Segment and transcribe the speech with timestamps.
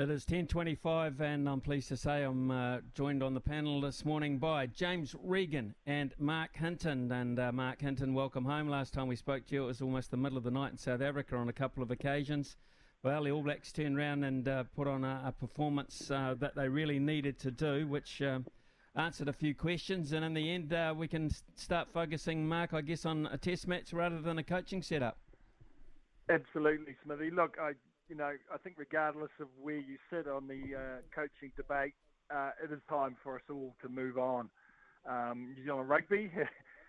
[0.00, 4.02] It is 10.25 and I'm pleased to say I'm uh, joined on the panel this
[4.02, 7.12] morning by James Regan and Mark Hinton.
[7.12, 8.66] And uh, Mark Hinton, welcome home.
[8.66, 10.78] Last time we spoke to you it was almost the middle of the night in
[10.78, 12.56] South Africa on a couple of occasions.
[13.02, 16.54] Well, the All Blacks turned around and uh, put on a, a performance uh, that
[16.54, 18.46] they really needed to do, which um,
[18.96, 20.12] answered a few questions.
[20.12, 23.68] And in the end, uh, we can start focusing, Mark, I guess, on a test
[23.68, 25.18] match rather than a coaching setup.
[26.30, 27.30] Absolutely, Smithy.
[27.30, 27.72] Look, I
[28.10, 31.94] you know I think regardless of where you sit on the uh, coaching debate,
[32.34, 34.50] uh, it is time for us all to move on.
[35.08, 36.30] Um, New Zealand Rugby,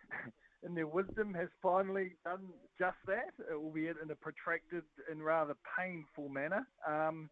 [0.65, 2.47] in their wisdom, has finally done
[2.77, 6.67] just that, albeit in a protracted and rather painful manner.
[6.87, 7.29] Um,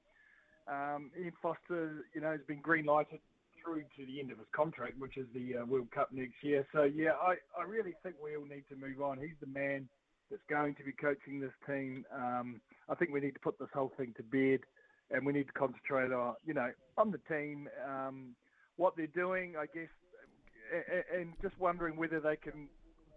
[0.68, 3.20] um, Ian Foster, you know, has been green lighted
[3.62, 6.66] through to the end of his contract, which is the uh, World Cup next year.
[6.72, 9.18] So yeah, I, I really think we all need to move on.
[9.18, 9.90] He's the man
[10.30, 12.06] that's going to be coaching this team.
[12.16, 14.62] Um, I think we need to put this whole thing to bed,
[15.12, 18.36] and we need to concentrate on you know on the team, um,
[18.78, 19.90] what they're doing, I guess,
[21.16, 22.68] and just wondering whether they can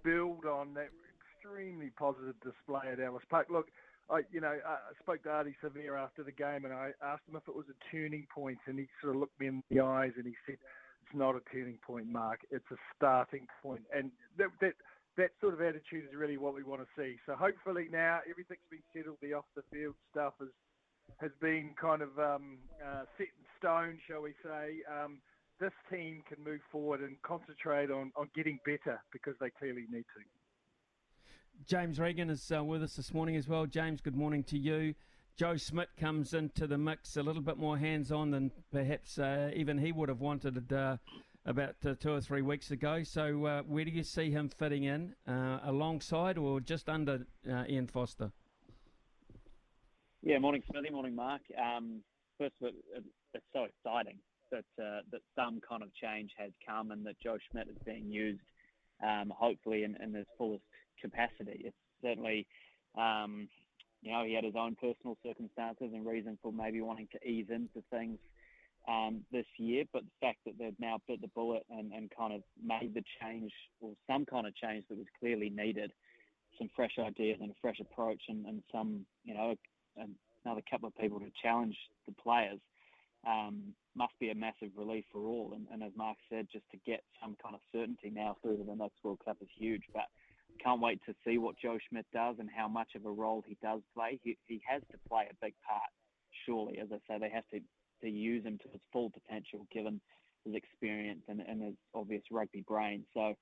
[0.04, 0.88] build on that
[1.36, 3.48] extremely positive display at Ellis Park.
[3.50, 3.68] Look,
[4.10, 7.36] I you know I spoke to Ardie Savea after the game, and I asked him
[7.36, 10.12] if it was a turning point, and he sort of looked me in the eyes
[10.16, 10.56] and he said.
[11.04, 12.40] It's not a turning point, Mark.
[12.52, 14.74] It's a starting point, and that, that
[15.16, 17.16] that sort of attitude is really what we want to see.
[17.26, 19.18] So hopefully now everything's been settled.
[19.20, 20.48] The off the field stuff has
[21.18, 24.80] has been kind of um, uh, set in stone, shall we say.
[24.90, 25.18] Um,
[25.60, 30.04] this team can move forward and concentrate on, on getting better because they clearly need
[30.14, 30.22] to.
[31.66, 33.66] James Regan is uh, with us this morning as well.
[33.66, 34.94] James, good morning to you.
[35.36, 39.50] Joe Schmidt comes into the mix a little bit more hands on than perhaps uh,
[39.54, 40.96] even he would have wanted uh,
[41.44, 43.02] about uh, two or three weeks ago.
[43.02, 47.64] So, uh, where do you see him fitting in, uh, alongside or just under uh,
[47.68, 48.30] Ian Foster?
[50.22, 51.42] Yeah, morning Smithy, morning Mark.
[51.60, 52.02] Um,
[52.38, 53.04] first of all, it,
[53.34, 54.18] it's so exciting
[54.52, 58.08] that uh, that some kind of change has come and that Joe Schmidt is being
[58.08, 58.42] used,
[59.02, 60.62] um, hopefully in, in his fullest
[61.00, 61.62] capacity.
[61.64, 62.46] It's certainly,
[62.96, 63.48] um,
[64.02, 67.46] you know, he had his own personal circumstances and reason for maybe wanting to ease
[67.50, 68.18] into things
[68.88, 72.32] um, this year, but the fact that they've now bit the bullet and, and kind
[72.32, 75.92] of made the change or some kind of change that was clearly needed,
[76.58, 79.54] some fresh ideas and a fresh approach and, and some, you know,
[80.44, 81.76] another couple of people to challenge
[82.06, 82.58] the players
[83.26, 85.52] um, must be a massive relief for all.
[85.54, 88.64] And, and as Mark said, just to get some kind of certainty now through to
[88.64, 89.82] the next World Cup is huge.
[89.92, 90.06] But
[90.62, 93.56] can't wait to see what Joe Schmidt does and how much of a role he
[93.62, 94.18] does play.
[94.22, 95.90] He, he has to play a big part,
[96.46, 96.78] surely.
[96.78, 97.60] As I say, they have to,
[98.02, 100.00] to use him to his full potential given
[100.44, 103.04] his experience and, and his obvious rugby brain.
[103.14, 103.34] So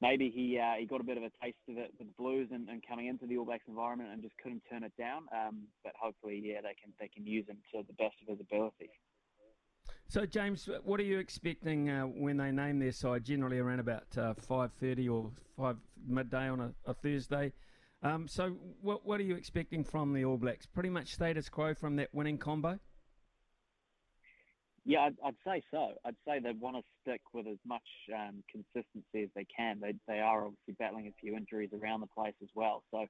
[0.00, 2.48] maybe he uh, he got a bit of a taste of it with the Blues
[2.52, 5.24] and, and coming into the All Blacks environment and just couldn't turn it down.
[5.32, 8.40] Um, but hopefully, yeah, they can they can use him to the best of his
[8.40, 8.90] ability.
[10.08, 13.24] So, James, what are you expecting uh, when they name their side?
[13.24, 15.76] Generally around about uh, five thirty or five
[16.06, 17.52] midday on a, a Thursday.
[18.02, 18.50] Um, so,
[18.82, 20.66] what what are you expecting from the All Blacks?
[20.66, 22.78] Pretty much status quo from that winning combo.
[24.88, 25.94] Yeah, I'd, I'd say so.
[26.04, 27.82] I'd say they want to stick with as much
[28.14, 29.80] um, consistency as they can.
[29.80, 32.84] They they are obviously battling a few injuries around the place as well.
[32.92, 33.04] So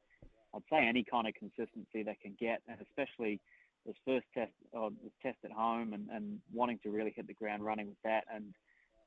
[0.54, 3.40] I'd say any kind of consistency they can get, and especially
[3.84, 7.34] this first test or this test at home, and, and wanting to really hit the
[7.34, 8.24] ground running with that.
[8.34, 8.54] And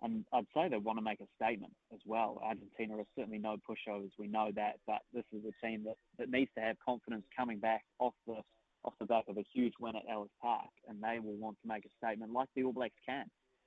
[0.03, 2.39] and I'd say they want to make a statement as well.
[2.43, 4.11] Argentina are certainly no pushovers.
[4.19, 7.57] We know that, but this is a team that, that needs to have confidence coming
[7.57, 8.41] back off the
[8.83, 11.67] off the back of a huge win at Ellis Park, and they will want to
[11.67, 13.25] make a statement like the All Blacks can.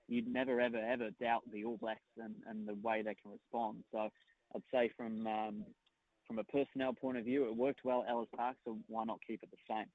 [0.09, 3.85] You'd never, ever, ever doubt the All Blacks and, and the way they can respond.
[3.93, 4.09] So
[4.55, 5.65] I'd say from um,
[6.27, 9.19] from a personnel point of view, it worked well at Ellis Park, so why not
[9.27, 9.87] keep it the same?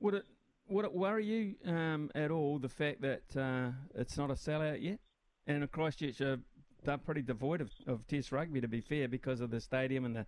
[0.00, 0.24] Would it
[0.68, 4.82] would it worry you um, at all the fact that uh, it's not a sellout
[4.82, 5.00] yet?
[5.46, 6.38] And Christchurch are
[6.84, 10.16] they're pretty devoid of, of Test rugby, to be fair, because of the stadium and
[10.16, 10.26] the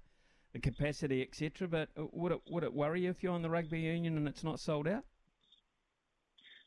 [0.59, 1.69] capacity, etc.
[1.69, 4.29] But uh, would it would it worry you if you're on the rugby union and
[4.29, 5.05] it's not sold out?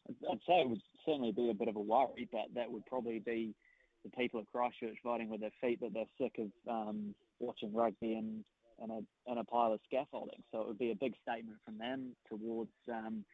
[0.10, 3.20] I'd say it would certainly be a bit of a worry, but that would probably
[3.20, 3.56] be
[4.04, 8.14] the people at Christchurch voting with their feet that they're sick of um, watching rugby
[8.14, 8.44] in,
[8.84, 10.44] in, a, in a pile of scaffolding.
[10.52, 13.26] So it would be a big statement from them towards, um,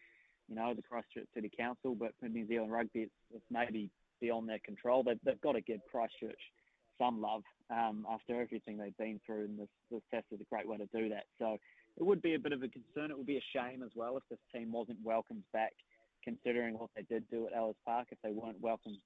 [0.47, 1.95] you know, the Christchurch City Council.
[1.95, 3.89] But for New Zealand Rugby, it's, it's maybe
[4.21, 5.03] beyond their control.
[5.03, 6.39] They've, they've got to give Christchurch
[7.01, 10.67] some love um, after everything they've been through, and this, this test is a great
[10.67, 11.23] way to do that.
[11.39, 11.57] So
[11.97, 13.09] it would be a bit of a concern.
[13.09, 15.73] It would be a shame as well if this team wasn't welcomed back,
[16.23, 18.07] considering what they did do at Ellis Park.
[18.11, 18.97] If they weren't welcomed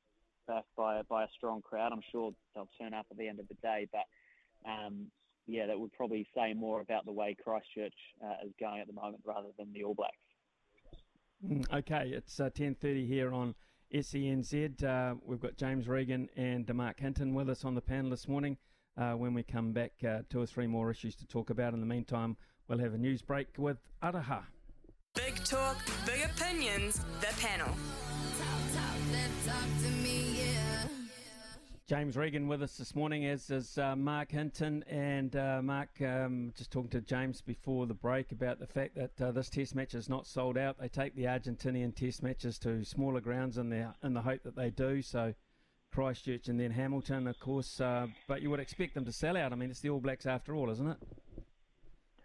[0.47, 3.47] back by by a strong crowd, I'm sure they'll turn up at the end of
[3.47, 3.87] the day.
[3.91, 5.07] But um,
[5.47, 7.93] yeah, that would probably say more about the way Christchurch
[8.23, 10.15] uh, is going at the moment rather than the All Blacks.
[11.45, 13.55] Mm, okay, it's uh, 10:30 here on
[13.95, 14.83] SENZ.
[14.83, 18.57] Uh, we've got James Regan and Mark Hinton with us on the panel this morning.
[18.97, 21.73] Uh, when we come back, uh, two or three more issues to talk about.
[21.73, 22.37] In the meantime,
[22.67, 24.43] we'll have a news break with Araha.
[25.15, 27.67] Big talk, big opinions, the panel.
[27.67, 30.64] Talk, talk, talk
[31.87, 34.83] James Regan with us this morning, as is uh, Mark Hinton.
[34.89, 39.21] And uh, Mark, um, just talking to James before the break about the fact that
[39.21, 40.79] uh, this Test match is not sold out.
[40.79, 44.55] They take the Argentinian Test matches to smaller grounds in the in the hope that
[44.55, 45.03] they do.
[45.03, 45.35] So
[45.91, 47.79] Christchurch and then Hamilton, of course.
[47.79, 49.53] Uh, but you would expect them to sell out.
[49.53, 50.97] I mean, it's the All Blacks after all, isn't it?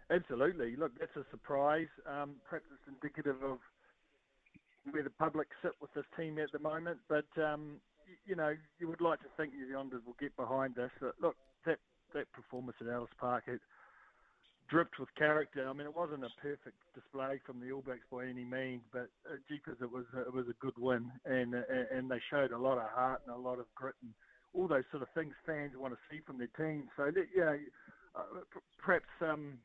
[0.09, 0.75] Absolutely.
[0.75, 1.87] Look, that's a surprise.
[2.07, 3.59] Um, perhaps it's indicative of
[4.89, 6.97] where the public sit with this team at the moment.
[7.07, 7.75] But um,
[8.25, 10.91] you know, you would like to think New Zealanders will get behind this.
[10.99, 11.35] But look,
[11.65, 11.79] that
[12.13, 13.61] that performance at Ellis Park, it
[14.69, 15.67] dripped with character.
[15.67, 19.09] I mean, it wasn't a perfect display from the All Blacks by any means, but
[19.27, 21.61] uh, jeepers, it was it was a good win, and uh,
[21.91, 24.13] and they showed a lot of heart and a lot of grit and
[24.53, 26.89] all those sort of things fans want to see from their team.
[26.97, 27.57] So that, you know,
[28.15, 28.43] uh,
[28.83, 29.57] perhaps um,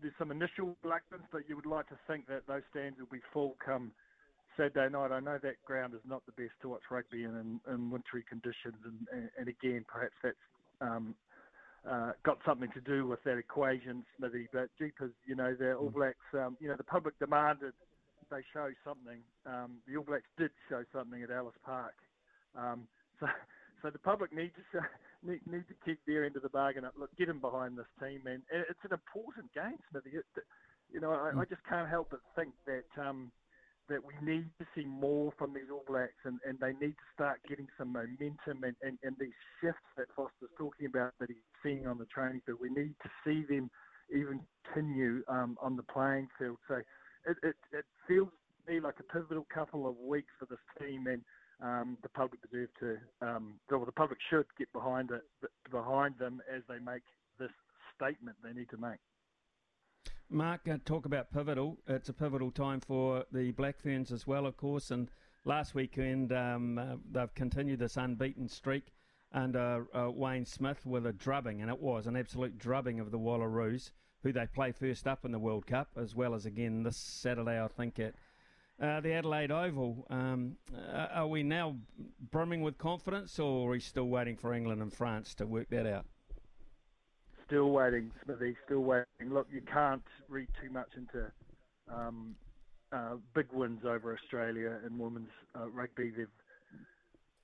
[0.00, 3.22] there's some initial reluctance, but you would like to think that those stands will be
[3.32, 3.92] full come
[4.58, 5.12] Saturday night.
[5.12, 8.24] I know that ground is not the best to watch rugby in, in, in wintry
[8.28, 10.36] conditions, and, and, and, again, perhaps that's
[10.80, 11.14] um,
[11.88, 14.48] uh, got something to do with that equation, Smithy.
[14.52, 15.94] But jeepers, you know, the All mm.
[15.94, 17.72] Blacks, um, you know, the public demanded
[18.30, 19.20] they show something.
[19.46, 21.94] Um, the All Blacks did show something at Ellis Park.
[22.56, 22.86] Um,
[23.20, 23.26] so,
[23.82, 24.84] so the public need to show,
[25.26, 26.94] need, need to keep their end of the bargain up.
[26.98, 30.18] Look, get them behind this team, and it's an important game, Smithy.
[30.18, 30.24] It,
[30.92, 31.48] you know, I, I, mm.
[31.48, 33.30] just can't help but think that um,
[33.88, 37.08] that we need to see more from these All Blacks and, and they need to
[37.14, 41.48] start getting some momentum and, and, and these shifts that Foster's talking about that he's
[41.62, 42.58] seeing on the training field.
[42.60, 43.70] We need to see them
[44.12, 44.40] even
[44.72, 46.58] continue um, on the playing field.
[46.68, 48.28] So it, it, it feels
[48.66, 51.22] to me like a pivotal couple of weeks for this team and
[51.62, 52.96] um, the public deserve to,
[53.26, 55.22] um, well, the public should get behind it,
[55.70, 57.02] behind them as they make
[57.38, 57.50] this
[57.96, 59.00] statement they need to make.
[60.30, 61.78] Mark, uh, talk about pivotal.
[61.86, 64.90] It's a pivotal time for the Black Ferns as well, of course.
[64.90, 65.10] And
[65.44, 68.92] last weekend, um, uh, they've continued this unbeaten streak
[69.32, 73.18] under uh, Wayne Smith with a drubbing, and it was an absolute drubbing of the
[73.18, 73.92] Wallaroos,
[74.22, 77.62] who they play first up in the World Cup, as well as again this Saturday,
[77.62, 78.14] I think, at
[78.82, 80.06] uh, the Adelaide Oval.
[80.10, 81.76] Um, uh, are we now
[82.30, 85.86] brimming with confidence, or are we still waiting for England and France to work that
[85.86, 86.04] out?
[87.48, 89.32] Still waiting, Smithy, still waiting.
[89.32, 91.32] Look, you can't read too much into
[91.92, 92.36] um,
[92.92, 96.12] uh, big wins over Australia in women's uh, rugby.
[96.16, 96.28] They've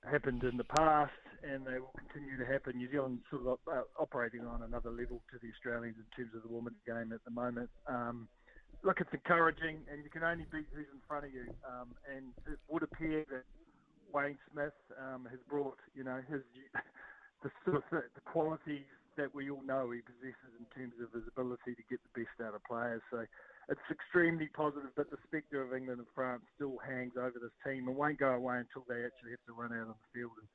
[0.09, 1.11] happened in the past
[1.43, 2.77] and they will continue to happen.
[2.77, 6.43] New Zealand sort of uh, operating on another level to the Australians in terms of
[6.47, 7.69] the women's game at the moment.
[7.87, 8.27] Um,
[8.83, 11.49] look, it's encouraging, and you can only beat who's in front of you.
[11.65, 13.43] Um, and it would appear that
[14.13, 16.41] Wayne Smith um, has brought, you know, his
[17.43, 18.85] the sort of the qualities
[19.17, 22.35] that we all know he possesses in terms of his ability to get the best
[22.43, 23.01] out of players.
[23.11, 23.25] So
[23.69, 27.87] it's extremely positive, but the spectre of England and France still hangs over this team
[27.87, 30.47] and won't go away until they actually have to run out on the field and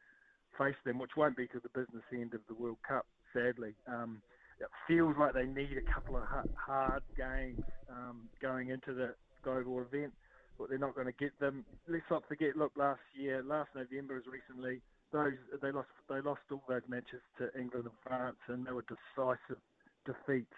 [0.58, 3.74] face them, which won't be to the business end of the World Cup, sadly.
[3.88, 4.22] Um,
[4.60, 6.22] it feels like they need a couple of
[6.54, 10.12] hard games um, going into the global event,
[10.58, 11.64] but they're not going to get them.
[11.88, 16.40] Let's not forget, look, last year, last November as recently, those they lost they lost
[16.50, 19.60] all those matches to England and France, and they were decisive
[20.04, 20.54] defeats.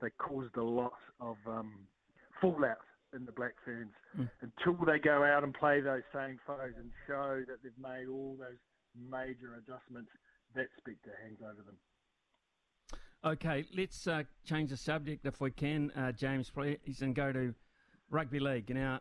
[0.00, 1.72] They caused a lot of um,
[2.40, 2.78] fallout
[3.14, 4.28] in the Black Ferns mm.
[4.42, 8.36] until they go out and play those same foes and show that they've made all
[8.38, 8.58] those
[9.10, 10.10] major adjustments.
[10.54, 11.76] That spectre hangs over them.
[13.24, 17.54] Okay, let's uh, change the subject if we can, uh, James, please, and go to
[18.10, 18.72] rugby league.
[18.72, 19.00] Now,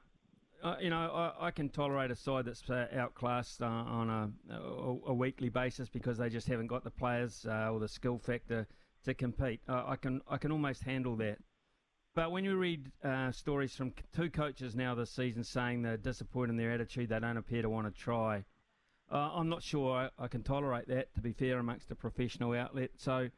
[0.64, 4.54] uh, you know, I, I, can tolerate a side that's uh, outclassed uh, on a,
[4.54, 8.18] a, a, weekly basis because they just haven't got the players uh, or the skill
[8.18, 8.68] factor
[9.04, 9.62] to compete.
[9.68, 11.38] I can I can almost handle that.
[12.16, 16.52] But when you read uh, stories from two coaches now this season saying they're disappointed
[16.52, 18.46] in their attitude, they don't appear to want to try.
[19.12, 21.14] Uh, I'm not sure I, I, can tolerate that.
[21.16, 23.30] To be fair, amongst a professional outlet, so.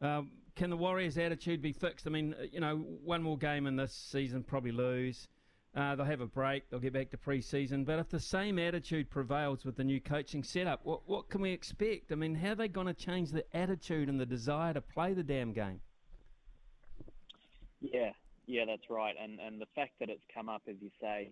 [0.00, 2.06] Um, can the Warriors' attitude be fixed?
[2.06, 5.28] I mean, you know, one more game in this season, probably lose.
[5.76, 6.68] Uh, they'll have a break.
[6.70, 7.84] They'll get back to pre-season.
[7.84, 11.50] But if the same attitude prevails with the new coaching setup, what what can we
[11.52, 12.10] expect?
[12.10, 15.12] I mean, how are they going to change the attitude and the desire to play
[15.12, 15.80] the damn game?
[17.80, 18.10] Yeah,
[18.46, 19.14] yeah, that's right.
[19.22, 21.30] And and the fact that it's come up, as you say,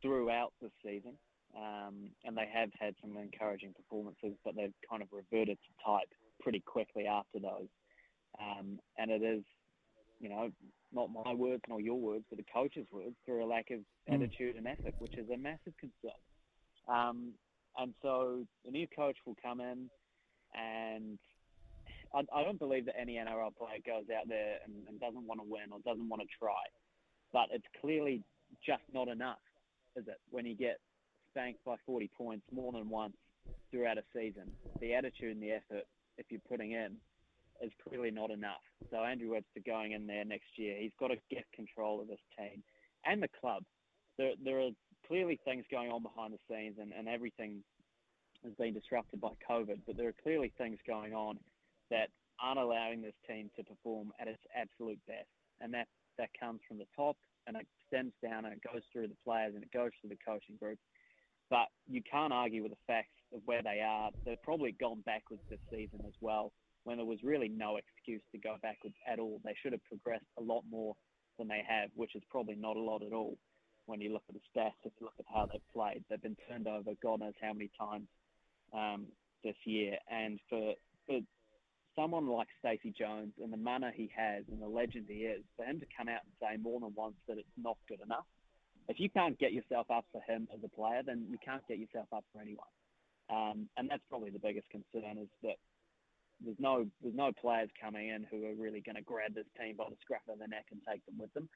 [0.00, 1.12] throughout the season,
[1.56, 6.08] um, and they have had some encouraging performances, but they've kind of reverted to type
[6.40, 7.68] pretty quickly after those.
[8.40, 9.44] Um, and it is,
[10.20, 10.50] you know,
[10.92, 14.14] not my words nor your words, but the coach's words, through a lack of mm.
[14.14, 16.18] attitude and effort, which is a massive concern.
[16.88, 17.32] Um,
[17.78, 19.88] and so the new coach will come in,
[20.54, 21.18] and
[22.14, 25.40] I, I, don't believe that any NRL player goes out there and, and doesn't want
[25.40, 26.62] to win or doesn't want to try.
[27.32, 28.22] But it's clearly
[28.64, 29.40] just not enough,
[29.96, 30.20] is it?
[30.30, 30.78] When you get
[31.30, 33.16] spanked by 40 points more than once
[33.70, 35.86] throughout a season, the attitude and the effort,
[36.18, 36.96] if you're putting in,
[37.62, 38.62] is clearly not enough.
[38.90, 42.20] So Andrew Webster going in there next year, he's got to get control of this
[42.36, 42.62] team
[43.06, 43.62] and the club.
[44.18, 44.70] There, there are
[45.06, 47.62] clearly things going on behind the scenes, and, and everything
[48.44, 49.80] has been disrupted by COVID.
[49.86, 51.38] But there are clearly things going on
[51.90, 52.08] that
[52.42, 55.86] aren't allowing this team to perform at its absolute best, and that
[56.18, 57.16] that comes from the top
[57.46, 60.18] and it stems down and it goes through the players and it goes through the
[60.24, 60.78] coaching group.
[61.50, 64.10] But you can't argue with the facts of where they are.
[64.24, 66.52] They've probably gone backwards this season as well
[66.84, 69.40] when there was really no excuse to go backwards at all.
[69.44, 70.94] They should have progressed a lot more
[71.38, 73.36] than they have, which is probably not a lot at all
[73.86, 74.78] when you look at the stats.
[74.84, 77.70] If you look at how they've played, they've been turned over God knows how many
[77.78, 78.06] times
[78.72, 79.06] um,
[79.44, 79.96] this year.
[80.10, 80.74] And for
[81.06, 81.20] for
[81.96, 85.64] someone like Stacey Jones and the manner he has and the legend he is, for
[85.64, 88.26] him to come out and say more than once that it's not good enough,
[88.88, 91.78] if you can't get yourself up for him as a player, then you can't get
[91.78, 92.72] yourself up for anyone.
[93.30, 95.56] Um, and that's probably the biggest concern is that
[96.44, 99.76] there's no there's no players coming in who are really going to grab this team
[99.76, 101.48] by the scruff of the neck and take them with them.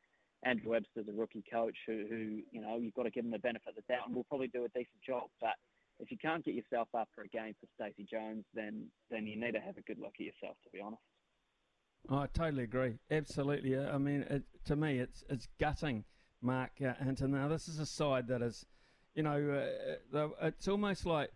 [0.45, 3.38] Andrew Webster's a rookie coach who, who you know you've got to give him the
[3.38, 5.28] benefit of the doubt, and will probably do a decent job.
[5.40, 5.55] But
[5.99, 9.38] if you can't get yourself up for a game for Stacey Jones, then then you
[9.38, 11.02] need to have a good look at yourself, to be honest.
[12.09, 12.99] Oh, I totally agree.
[13.11, 13.76] Absolutely.
[13.76, 16.05] I mean, it, to me, it's it's gutting,
[16.40, 17.33] Mark uh, Hinton.
[17.33, 18.64] Now, this is a side that is,
[19.14, 19.64] you know,
[20.14, 21.31] uh, it's almost like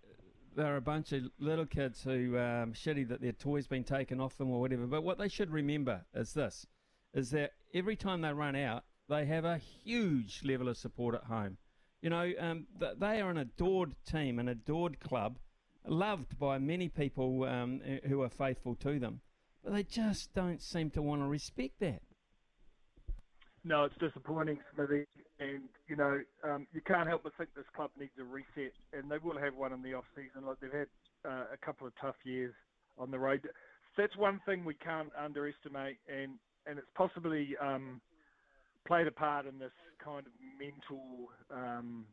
[0.57, 4.37] they're a bunch of little kids who um, shitty that their toys been taken off
[4.37, 4.87] them or whatever.
[4.87, 6.67] But what they should remember is this:
[7.15, 11.25] is that every time they run out, they have a huge level of support at
[11.25, 11.59] home.
[12.03, 12.67] You know, um,
[12.99, 15.39] they are an adored team, an adored club,
[15.87, 19.21] loved by many people um, who are faithful to them.
[19.63, 22.03] But they just don't seem to want to respect that.
[23.65, 25.07] No, it's disappointing, Smithy.
[25.39, 28.73] And, you know, um, you can't help but think this club needs a reset.
[28.93, 30.47] And they will have one in the off season.
[30.47, 30.89] Like they've had
[31.25, 32.55] uh, a couple of tough years
[32.99, 33.47] on the road.
[33.97, 35.99] That's one thing we can't underestimate.
[36.09, 36.33] And,
[36.67, 38.01] and it's possibly um,
[38.87, 42.07] played a part in this kind of mental, um,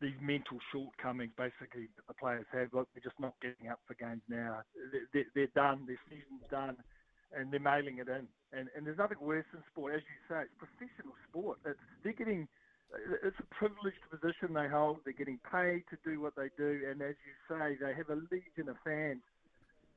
[0.00, 2.68] these mental shortcomings basically that the players have.
[2.72, 4.60] Look, they're just not getting up for games now.
[5.12, 5.84] They're, they're done.
[5.86, 6.76] Their season's done
[7.36, 8.26] and they're mailing it in.
[8.52, 11.58] And, and there's nothing worse in sport, as you say, it's professional sport.
[11.64, 12.48] It's, they're getting,
[13.22, 14.98] it's a privileged position they hold.
[15.04, 18.18] They're getting paid to do what they do, and as you say, they have a
[18.30, 19.22] legion of fans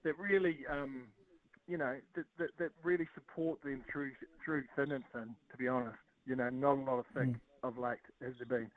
[0.04, 1.08] that really, um,
[1.68, 4.12] you know, that, that, that really support them through
[4.44, 5.34] through thin and thin.
[5.52, 7.40] To be honest, you know, not a lot of thick mm.
[7.64, 8.70] of late has there been.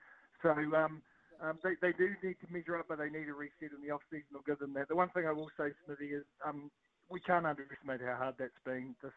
[0.43, 1.03] So um,
[1.43, 3.93] um, they, they do need to measure up, but they need a reset in the
[3.93, 4.33] off season.
[4.35, 4.89] I'll give them that.
[4.89, 6.71] The one thing I will say, Smithy, is um,
[7.11, 8.95] we can't underestimate how hard that's been.
[9.03, 9.13] This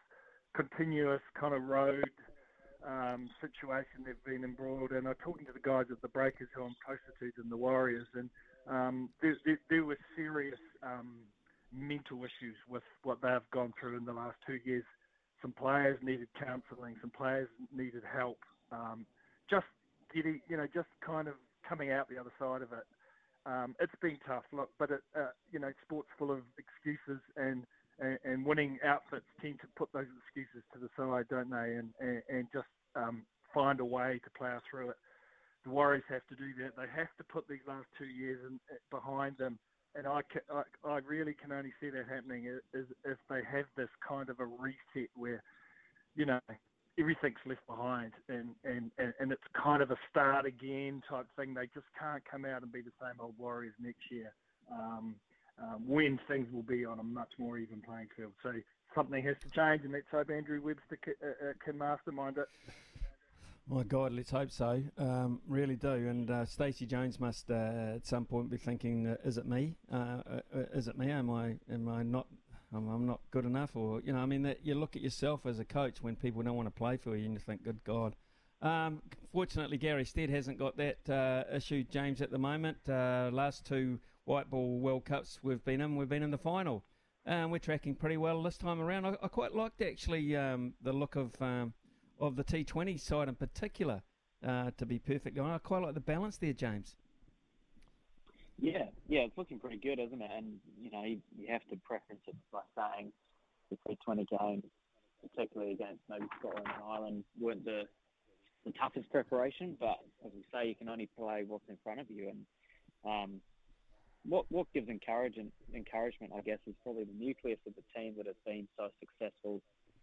[0.55, 2.09] continuous kind of road
[2.85, 5.07] um, situation they've been embroiled in.
[5.07, 8.07] I'm talking to the guys at the Breakers who I'm closer to than the Warriors,
[8.15, 8.29] and
[8.67, 11.17] um, there, there, there, were serious um,
[11.73, 14.83] mental issues with what they've gone through in the last two years.
[15.41, 18.39] Some players needed counselling, some players needed help.
[18.71, 19.05] Um,
[19.49, 19.65] just
[20.13, 21.35] getting, you know, just kind of
[21.67, 22.85] coming out the other side of it.
[23.45, 27.63] Um, it's been tough, look, but it, uh, you know, sport's full of excuses and
[27.99, 31.75] and, and winning outfits tend to put those excuses to the side, don't they?
[31.75, 34.97] And and, and just um, find a way to plough through it.
[35.65, 36.75] The Warriors have to do that.
[36.77, 39.59] They have to put these last two years in, behind them
[39.95, 40.21] and I,
[40.53, 44.39] I, I really can only see that happening is if they have this kind of
[44.39, 45.41] a reset where,
[46.15, 46.39] you know,
[46.99, 51.53] everything's left behind and, and, and, and it's kind of a start again type thing.
[51.53, 54.31] They just can't come out and be the same old Warriors next year
[54.71, 55.15] um,
[55.61, 58.31] um, when things will be on a much more even playing field.
[58.43, 58.53] So
[58.95, 62.47] something has to change, and let's hope Andrew Webster can, uh, uh, can mastermind it.
[63.67, 64.81] My God, let's hope so.
[64.97, 65.91] Um, really do.
[65.91, 69.75] And uh, Stacey Jones must uh, at some point be thinking, uh, "Is it me?
[69.91, 70.21] Uh,
[70.73, 71.11] is it me?
[71.11, 71.55] Am I?
[71.71, 72.25] Am I not?
[72.73, 75.45] I'm, I'm, not good enough?" Or you know, I mean, that you look at yourself
[75.45, 77.83] as a coach when people don't want to play for you, and you think, "Good
[77.83, 78.15] God."
[78.61, 82.77] Um, fortunately, Gary Stead hasn't got that issue, James, at the moment.
[82.87, 83.99] last two
[84.29, 86.83] white ball World Cups we've been in, we've been in the final.
[87.25, 89.05] Um, we're tracking pretty well this time around.
[89.05, 91.73] I, I quite liked actually um, the look of um,
[92.19, 94.03] of the T20 side in particular.
[94.47, 96.95] Uh, to be perfect, I quite like the balance there, James.
[98.57, 100.31] Yeah, yeah, it's looking pretty good, isn't it?
[100.33, 103.11] And you know, you, you have to preference it by saying
[103.69, 104.63] the T20 games,
[105.21, 107.81] particularly against maybe Scotland and Ireland, weren't the
[108.63, 109.75] the toughest preparation.
[109.79, 112.45] But as we say, you can only play what's in front of you, and
[113.03, 113.41] um,
[114.27, 118.27] what what gives encouragement, encouragement, I guess, is probably the nucleus of the team that
[118.27, 119.61] has been so successful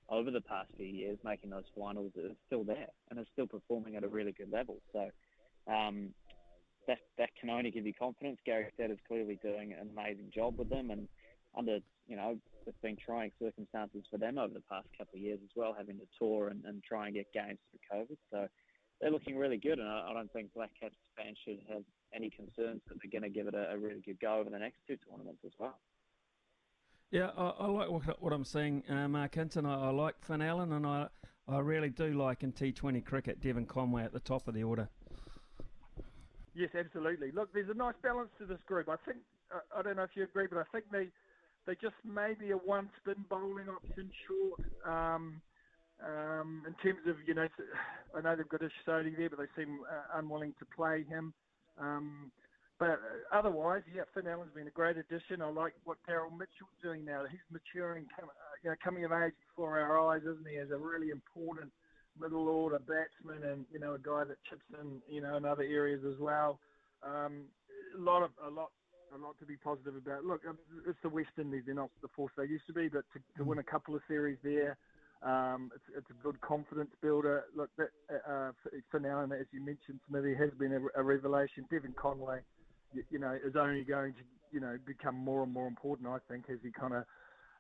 [0.09, 3.97] over the past few years, making those finals is still there and is still performing
[3.97, 4.77] at a really good level.
[4.93, 5.11] So
[5.73, 6.11] um,
[6.87, 8.39] that that can only give you confidence.
[8.47, 11.09] Gary Stead is clearly doing an amazing job with them, and
[11.57, 15.39] under you know it's been trying circumstances for them over the past couple of years
[15.43, 18.17] as well, having to tour and, and try and get games through COVID.
[18.31, 18.49] So
[19.01, 21.83] they're looking really good, and I, I don't think Black Caps fans should have
[22.15, 24.59] any concerns that they're going to give it a, a, really good go over the
[24.59, 25.79] next two tournaments as well.
[27.11, 29.67] Yeah, I, I like what, what, I'm seeing, uh, Mark Hinton.
[29.67, 31.09] I, I, like Finn Allen, and I,
[31.47, 34.89] I really do like in T20 cricket Devon Conway at the top of the order.
[36.55, 37.33] Yes, absolutely.
[37.33, 38.89] Look, there's a nice balance to this group.
[38.89, 39.19] I think
[39.77, 41.09] I don't know if you agree, but I think they
[41.67, 44.61] they just maybe a one spin bowling option short.
[44.87, 45.43] Um,
[46.05, 47.49] um, in terms of, you know,
[48.17, 51.33] I know they've got Sodhi there, but they seem uh, unwilling to play him.
[51.81, 52.31] Um,
[52.79, 53.01] but
[53.33, 55.41] otherwise, yeah, Finn Allen's been a great addition.
[55.41, 57.25] I like what Daryl Mitchell's doing now.
[57.31, 58.27] He's maturing, uh,
[58.63, 60.59] you know, coming of age before our eyes, isn't he?
[60.59, 61.73] As a really important
[62.21, 65.63] middle order batsman, and you know, a guy that chips in, you know, in other
[65.63, 66.61] areas as well.
[67.03, 67.45] Um,
[67.97, 68.71] a lot of a lot
[69.15, 70.25] a lot to be positive about.
[70.25, 70.43] Look,
[70.87, 73.45] it's the West Indies; they're not the force they used to be, but to, to
[73.45, 74.77] win a couple of series there,
[75.23, 77.45] um, it's, it's, a good confidence builder.
[77.57, 81.03] Look, that, uh, for, for, now, and as you mentioned, Smithy has been a, a
[81.03, 81.65] revelation.
[81.71, 82.41] Devon Conway,
[82.93, 84.21] you, you, know, is only going to,
[84.53, 86.09] you know, become more and more important.
[86.09, 87.05] I think as he kind of,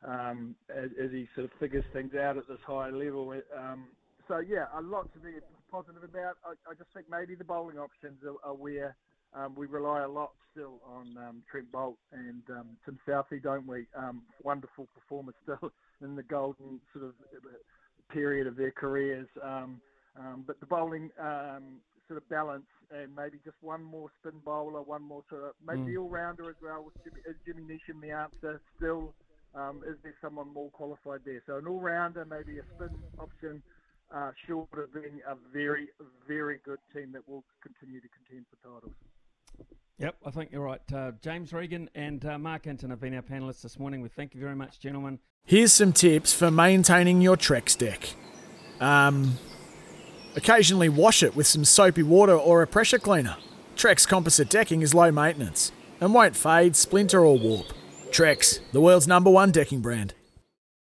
[0.07, 3.35] um, as, as, he sort of figures things out at this high level.
[3.59, 3.88] Um,
[4.29, 5.31] so yeah, a lot to be
[5.71, 6.37] positive about.
[6.45, 8.97] I, I just think maybe the bowling options are, are where
[9.35, 13.66] um, we rely a lot still on um, Trent Boult and um, Tim Southee, don't
[13.66, 13.87] we?
[13.97, 15.71] Um, wonderful performers still
[16.03, 17.15] in the golden sort of
[18.13, 19.29] period of their careers.
[19.43, 19.81] Um,
[20.19, 21.11] um, but the bowling
[22.09, 25.93] sort of balance and maybe just one more spin bowler, one more sort of maybe
[25.93, 26.03] mm.
[26.03, 26.85] all rounder as well.
[26.85, 29.15] With Jimmy, is Jimmy Neesham the answer still?
[29.89, 31.43] is there someone more qualified there?
[31.47, 33.63] So an all rounder, maybe a spin option.
[34.15, 35.89] Uh, short of being a very,
[36.29, 38.95] very good team that will continue to contend for titles.
[39.99, 40.81] Yep, I think you're right.
[40.93, 44.03] Uh, James Regan and uh, Mark Hinton have been our panellists this morning.
[44.03, 45.21] We thank you very much, gentlemen.
[45.47, 48.15] Here's some tips for maintaining your Trex deck.
[48.79, 49.39] Um,
[50.35, 53.37] occasionally wash it with some soapy water or a pressure cleaner.
[53.75, 57.73] Trex composite decking is low maintenance and won't fade, splinter, or warp.
[58.11, 60.13] Trex, the world's number one decking brand.